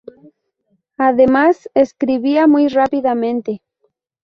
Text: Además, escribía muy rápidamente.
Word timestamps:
Además, 0.97 1.69
escribía 1.75 2.47
muy 2.47 2.69
rápidamente. 2.69 3.61